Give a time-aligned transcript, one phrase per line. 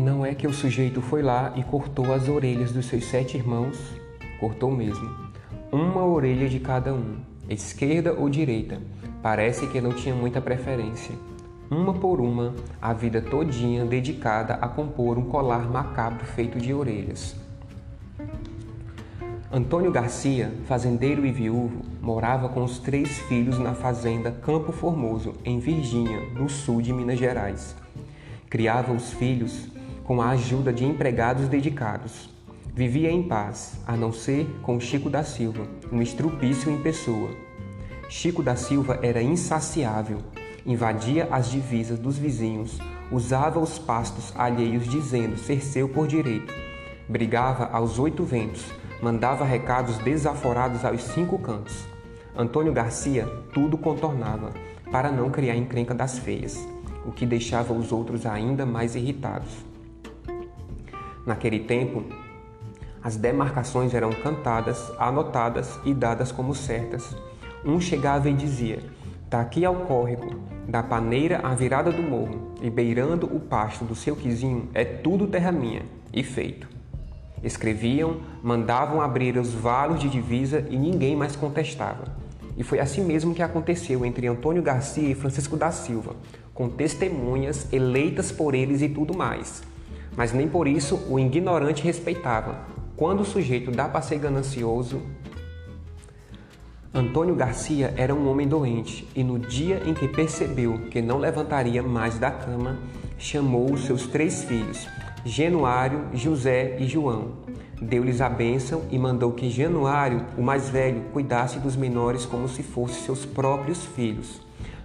[0.00, 3.76] Não é que o sujeito foi lá e cortou as orelhas dos seus sete irmãos?
[4.38, 5.10] Cortou mesmo.
[5.72, 7.16] Uma orelha de cada um,
[7.48, 8.80] esquerda ou direita.
[9.22, 11.14] Parece que não tinha muita preferência.
[11.70, 17.34] Uma por uma, a vida todinha dedicada a compor um colar macabro feito de orelhas.
[19.52, 25.58] Antônio Garcia, fazendeiro e viúvo, morava com os três filhos na fazenda Campo Formoso, em
[25.58, 27.74] Virgínia, no sul de Minas Gerais.
[28.48, 29.68] Criava os filhos
[30.08, 32.30] com a ajuda de empregados dedicados.
[32.74, 37.28] Vivia em paz, a não ser com Chico da Silva, um estrupício em pessoa.
[38.08, 40.20] Chico da Silva era insaciável,
[40.64, 42.78] invadia as divisas dos vizinhos,
[43.12, 46.54] usava os pastos alheios dizendo ser seu por direito,
[47.06, 48.64] brigava aos oito ventos,
[49.02, 51.84] mandava recados desaforados aos cinco cantos.
[52.34, 54.54] Antônio Garcia tudo contornava
[54.90, 56.66] para não criar encrenca das feias,
[57.04, 59.67] o que deixava os outros ainda mais irritados.
[61.28, 62.04] Naquele tempo,
[63.04, 67.14] as demarcações eram cantadas, anotadas e dadas como certas.
[67.62, 68.78] Um chegava e dizia:
[69.28, 74.16] Daqui ao córrego, da paneira à virada do morro, e beirando o pasto do seu
[74.16, 75.82] quizinho, é tudo terra minha,
[76.14, 76.66] e feito.
[77.44, 82.04] Escreviam, mandavam abrir os valos de divisa e ninguém mais contestava.
[82.56, 86.16] E foi assim mesmo que aconteceu entre Antônio Garcia e Francisco da Silva,
[86.54, 89.62] com testemunhas eleitas por eles e tudo mais.
[90.16, 92.58] Mas nem por isso o ignorante respeitava.
[92.96, 95.00] Quando o sujeito dá para ser ganancioso,
[96.92, 101.82] Antônio Garcia era um homem doente e no dia em que percebeu que não levantaria
[101.82, 102.78] mais da cama,
[103.18, 104.88] chamou os seus três filhos,
[105.24, 107.32] Genuário, José e João.
[107.80, 112.62] Deu-lhes a bênção e mandou que Januário, o mais velho, cuidasse dos menores como se
[112.62, 114.40] fossem seus próprios filhos.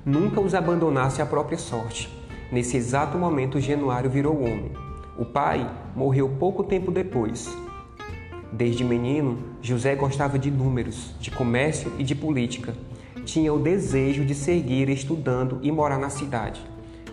[0.05, 2.15] Nunca os abandonasse à própria sorte.
[2.51, 4.71] Nesse exato momento, Januário virou homem.
[5.17, 7.55] O pai morreu pouco tempo depois.
[8.51, 12.73] Desde menino, José gostava de números, de comércio e de política.
[13.25, 16.61] Tinha o desejo de seguir estudando e morar na cidade.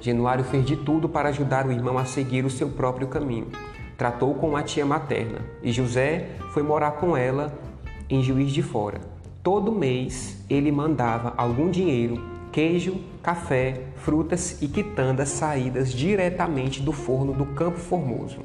[0.01, 3.49] Januário fez de tudo para ajudar o irmão a seguir o seu próprio caminho.
[3.99, 7.53] Tratou com a tia materna e José foi morar com ela
[8.09, 9.01] em Juiz de Fora.
[9.43, 12.19] Todo mês ele mandava algum dinheiro,
[12.51, 18.39] queijo, café, frutas e quitandas saídas diretamente do forno do Campo Formoso.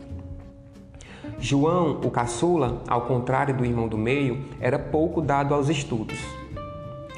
[1.39, 6.17] João, o caçula, ao contrário do irmão do meio, era pouco dado aos estudos,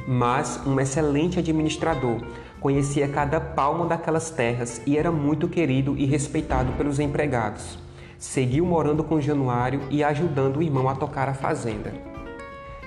[0.08, 2.22] mas um excelente administrador,
[2.60, 7.78] Conhecia cada palmo daquelas terras e era muito querido e respeitado pelos empregados.
[8.18, 12.17] Seguiu morando com Januário e ajudando o irmão a tocar a fazenda.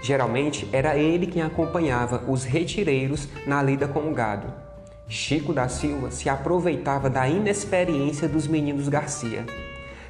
[0.03, 4.53] Geralmente era ele quem acompanhava os retireiros na lida com o gado.
[5.06, 9.44] Chico da Silva se aproveitava da inexperiência dos meninos Garcia.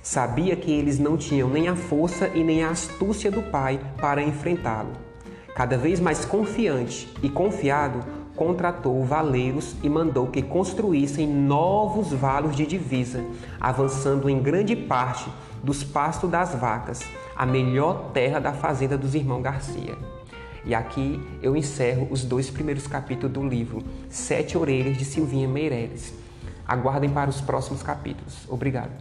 [0.02, 4.22] Sabia que eles não tinham nem a força e nem a astúcia do pai para
[4.22, 4.92] enfrentá-lo.
[5.54, 8.00] Cada vez mais confiante e confiado,
[8.36, 13.22] contratou valeiros e mandou que construíssem novos valos de divisa,
[13.60, 15.28] avançando em grande parte
[15.62, 17.02] dos pastos das vacas,
[17.36, 19.96] a melhor terra da fazenda dos irmãos Garcia.
[20.64, 26.12] E aqui eu encerro os dois primeiros capítulos do livro Sete Orelhas de Silvinha Meireles.
[26.66, 28.46] Aguardem para os próximos capítulos.
[28.48, 28.92] Obrigado.